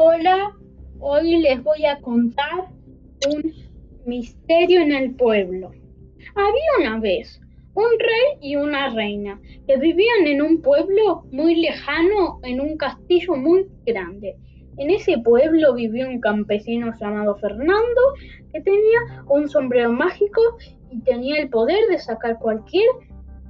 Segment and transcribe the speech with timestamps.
[0.00, 0.56] Hola,
[1.00, 2.68] hoy les voy a contar
[3.28, 3.52] un
[4.06, 5.72] misterio en el pueblo.
[6.36, 7.40] Había una vez
[7.74, 13.34] un rey y una reina que vivían en un pueblo muy lejano, en un castillo
[13.34, 14.36] muy grande.
[14.76, 18.00] En ese pueblo vivía un campesino llamado Fernando
[18.52, 20.40] que tenía un sombrero mágico
[20.92, 22.86] y tenía el poder de sacar cualquier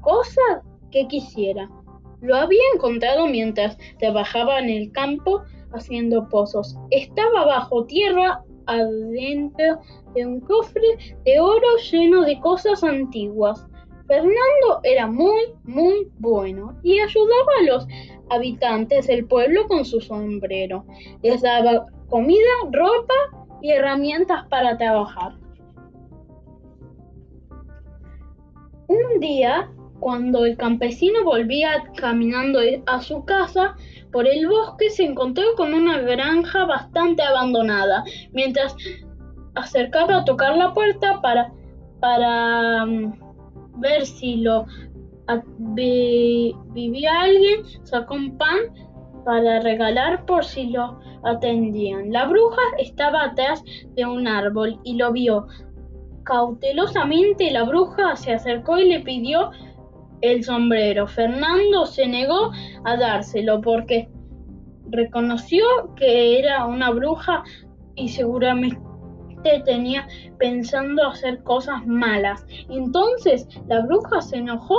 [0.00, 1.68] cosa que quisiera.
[2.22, 6.76] Lo había encontrado mientras trabajaba en el campo haciendo pozos.
[6.90, 9.80] Estaba bajo tierra adentro
[10.14, 13.66] de un cofre de oro lleno de cosas antiguas.
[14.06, 17.86] Fernando era muy, muy bueno y ayudaba a los
[18.30, 20.84] habitantes del pueblo con su sombrero.
[21.22, 23.14] Les daba comida, ropa
[23.60, 25.34] y herramientas para trabajar.
[28.86, 33.76] Un día cuando el campesino volvía caminando a su casa
[34.12, 38.04] por el bosque, se encontró con una granja bastante abandonada.
[38.32, 38.74] Mientras
[39.54, 41.52] acercaba a tocar la puerta para,
[42.00, 44.66] para mm, ver si lo
[45.58, 48.58] vivía alguien, sacó un pan
[49.24, 52.12] para regalar por si lo atendían.
[52.12, 53.62] La bruja estaba atrás
[53.94, 55.46] de un árbol y lo vio.
[56.24, 59.50] Cautelosamente la bruja se acercó y le pidió
[60.20, 61.06] el sombrero.
[61.06, 62.50] Fernando se negó
[62.84, 64.08] a dárselo porque
[64.90, 65.64] reconoció
[65.96, 67.44] que era una bruja
[67.94, 68.78] y seguramente
[69.64, 70.06] tenía
[70.38, 72.44] pensando hacer cosas malas.
[72.68, 74.76] Entonces la bruja se enojó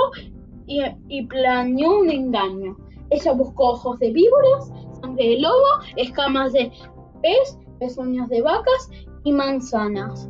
[0.66, 2.76] y, planeó un engaño.
[3.10, 6.70] Ella buscó ojos de víboras, sangre de lobo, escamas de
[7.22, 8.90] pez, pezuñas de vacas
[9.24, 10.28] y manzanas.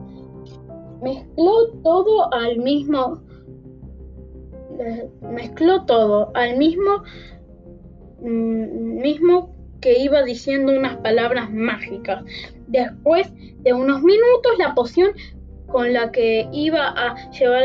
[1.02, 3.20] Mezcló todo al mismo
[5.20, 7.02] mezcló todo al mismo,
[8.20, 12.24] mm, mismo que iba diciendo unas palabras mágicas.
[12.66, 13.32] Después
[13.62, 15.10] de unos minutos, la poción
[15.66, 17.62] con la que iba a llevar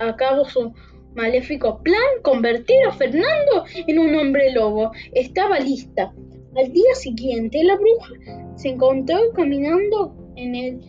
[0.00, 0.72] a cabo su
[1.14, 6.12] maléfico plan, convertir a Fernando en un hombre lobo, estaba lista.
[6.56, 10.80] Al día siguiente, la bruja se encontró caminando en el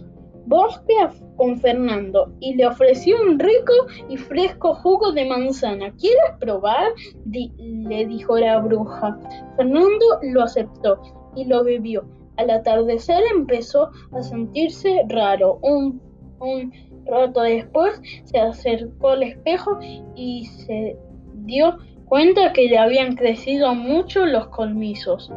[0.45, 0.93] bosque
[1.37, 3.73] con Fernando y le ofreció un rico
[4.09, 5.91] y fresco jugo de manzana.
[5.99, 6.91] ¿Quieres probar?
[7.25, 9.17] le dijo la bruja.
[9.57, 11.01] Fernando lo aceptó
[11.35, 12.05] y lo bebió.
[12.37, 15.59] Al atardecer empezó a sentirse raro.
[15.61, 16.01] Un,
[16.39, 16.71] un
[17.05, 19.77] rato después se acercó al espejo
[20.15, 20.97] y se
[21.45, 25.31] dio cuenta que le habían crecido mucho los colmillos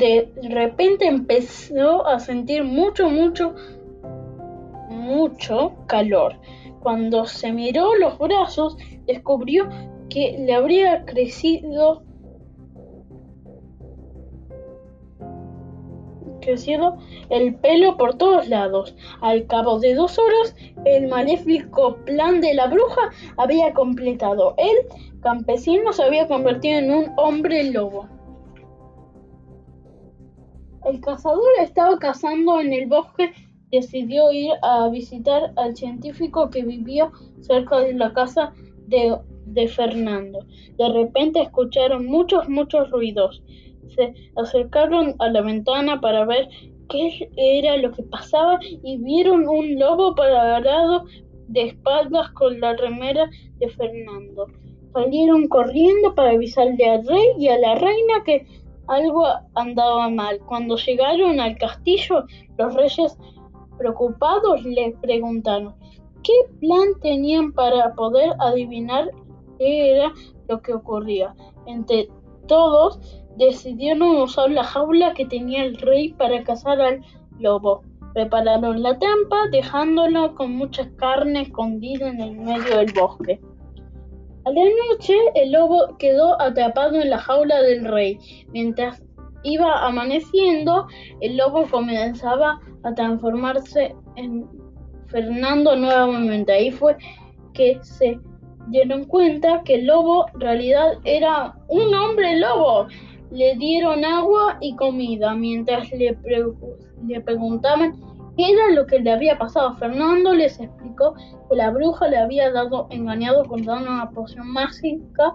[0.00, 3.54] de repente empezó a sentir mucho, mucho,
[4.88, 6.36] mucho calor.
[6.80, 9.68] Cuando se miró los brazos, descubrió
[10.08, 12.02] que le habría crecido
[16.40, 16.96] crecido
[17.28, 18.96] el pelo por todos lados.
[19.20, 20.56] Al cabo de dos horas,
[20.86, 24.54] el maléfico plan de la bruja había completado.
[24.56, 28.08] El campesino se había convertido en un hombre lobo.
[30.84, 33.32] El cazador estaba cazando en el bosque
[33.70, 37.10] decidió ir a visitar al científico que vivía
[37.40, 38.52] cerca de la casa
[38.86, 40.40] de, de, Fernando.
[40.76, 43.42] De repente escucharon muchos, muchos ruidos.
[43.94, 46.48] Se acercaron a la ventana para ver
[46.88, 51.04] qué era lo que pasaba y vieron un lobo parado
[51.48, 54.46] de espaldas con la remera de Fernando.
[54.92, 58.46] Salieron corriendo para avisarle al rey y a la reina que
[58.90, 59.24] algo
[59.54, 60.38] andaba mal.
[60.46, 62.24] Cuando llegaron al castillo,
[62.58, 63.16] los reyes
[63.78, 65.74] preocupados le preguntaron
[66.22, 69.10] qué plan tenían para poder adivinar
[69.58, 70.12] qué era
[70.48, 71.34] lo que ocurría.
[71.66, 72.08] Entre
[72.46, 72.98] todos
[73.36, 77.00] decidieron usar la jaula que tenía el rey para cazar al
[77.38, 77.82] lobo.
[78.12, 83.40] Prepararon la trampa dejándolo con mucha carne escondida en el medio del bosque.
[84.46, 88.18] A la noche el lobo quedó atrapado en la jaula del rey.
[88.52, 89.02] Mientras
[89.42, 90.86] iba amaneciendo,
[91.20, 94.48] el lobo comenzaba a transformarse en
[95.08, 96.52] Fernando nuevamente.
[96.52, 96.96] Ahí fue
[97.52, 98.18] que se
[98.68, 102.86] dieron cuenta que el lobo en realidad era un hombre lobo.
[103.30, 106.16] Le dieron agua y comida mientras le,
[107.06, 107.94] le preguntaban
[108.40, 109.74] qué era lo que le había pasado.
[109.76, 111.14] Fernando les explicó
[111.48, 115.34] que la bruja le había dado engañado con una poción mágica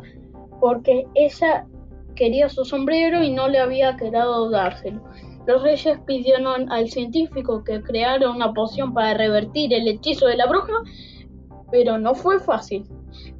[0.60, 1.68] porque ella
[2.16, 5.04] quería su sombrero y no le había querido dárselo.
[5.46, 10.48] Los reyes pidieron al científico que creara una poción para revertir el hechizo de la
[10.48, 10.74] bruja,
[11.72, 12.86] pero no fue fácil.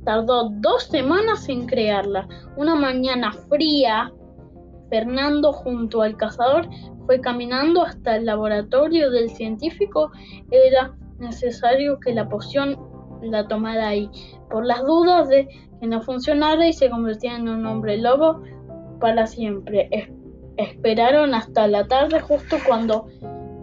[0.04, 2.28] Tardó dos semanas en crearla.
[2.56, 4.14] Una mañana fría,
[4.92, 6.70] Fernando junto al cazador
[7.06, 10.12] fue caminando hasta el laboratorio del científico.
[10.52, 12.78] Era necesario que la poción
[13.22, 14.10] la tomara ahí,
[14.50, 15.48] por las dudas de
[15.80, 18.42] que no funcionara y se convirtiera en un hombre lobo
[19.00, 19.90] para siempre.
[20.58, 23.08] esperaron hasta la tarde justo cuando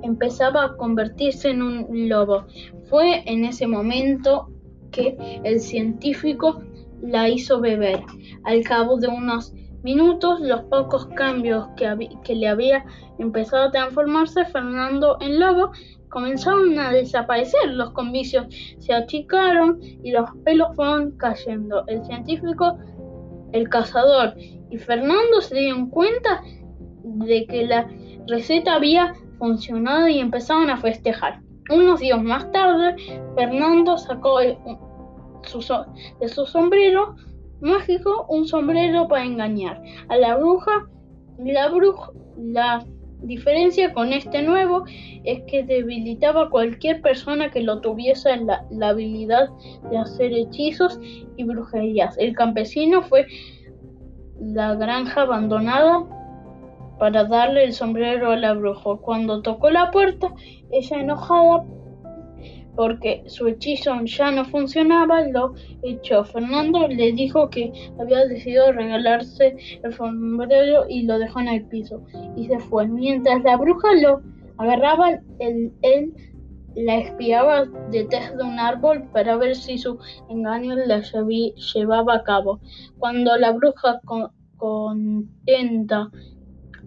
[0.02, 2.44] empezaba a convertirse en un lobo.
[2.84, 4.50] Fue en ese momento
[4.90, 6.62] que el científico
[7.00, 8.00] la hizo beber.
[8.44, 12.84] Al cabo de unos minutos, los pocos cambios que, le había
[13.18, 15.72] empezado a transformarse Fernando en lobo
[16.08, 17.70] comenzaron a desaparecer.
[17.70, 18.46] Los comicios
[18.78, 21.84] se achicaron y los pelos fueron cayendo.
[21.86, 22.78] El científico,
[23.52, 24.34] el cazador
[24.70, 26.42] y Fernando se dieron cuenta
[27.04, 27.88] de que la
[28.28, 31.40] receta había funcionado y empezaron a festejar.
[31.70, 32.96] Unos días más tarde,
[33.36, 34.56] Fernando sacó de
[35.42, 37.16] su sombrero
[37.62, 40.88] mágico un sombrero para engañar a la bruja.
[41.38, 42.84] La bruja, la
[43.22, 44.84] diferencia con este nuevo
[45.24, 49.48] es que debilitaba a cualquier persona que lo tuviese la, la habilidad
[49.90, 50.98] de hacer hechizos
[51.36, 52.16] y brujerías.
[52.18, 53.26] El campesino fue
[54.40, 56.04] la granja abandonada
[56.98, 58.96] para darle el sombrero a la bruja.
[58.96, 60.32] Cuando tocó la puerta,
[60.70, 61.64] ella enojada
[62.76, 66.24] porque su hechizo ya no funcionaba, lo echó.
[66.24, 72.02] Fernando le dijo que había decidido regalarse el sombrero y lo dejó en el piso
[72.36, 72.86] y se fue.
[72.88, 74.22] Mientras la bruja lo
[74.58, 76.14] agarraba, él,
[76.74, 79.98] la espiaba detrás de un árbol para ver si su
[80.30, 82.60] engaño la llevaba a cabo.
[82.98, 84.00] Cuando la bruja
[84.56, 86.10] contenta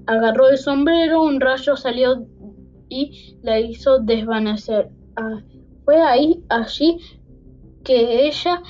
[0.07, 2.27] Agarró el sombrero, un rayo salió
[2.89, 4.91] y la hizo desvanecer.
[5.15, 5.41] Ah,
[5.85, 6.99] fue ahí, allí,
[7.83, 8.61] que ella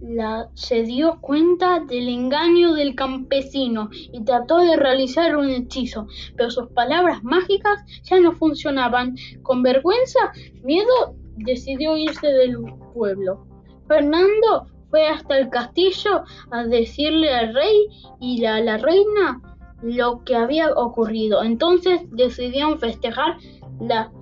[0.00, 6.50] la, se dio cuenta del engaño del campesino y trató de realizar un hechizo, pero
[6.50, 9.14] sus palabras mágicas ya no funcionaban.
[9.42, 10.32] Con vergüenza,
[10.64, 12.58] miedo, decidió irse del
[12.94, 13.46] pueblo.
[13.86, 17.88] Fernando fue hasta el castillo a decirle al rey
[18.20, 19.40] y a la reina
[19.82, 21.42] lo que había ocurrido.
[21.42, 23.36] Entonces decidieron festejar
[23.80, 24.12] la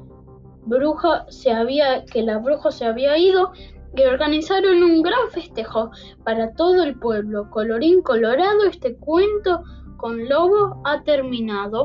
[0.71, 3.53] bruja se había que la bruja se había ido
[3.95, 5.91] y organizaron un gran festejo
[6.25, 7.51] para todo el pueblo.
[7.51, 9.63] Colorín colorado, este cuento
[9.97, 11.83] con lobo ha terminado.